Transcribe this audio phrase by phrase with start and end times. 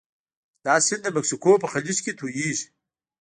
[0.65, 2.67] دا سیند د مکسیکو په خلیج کې تویږي.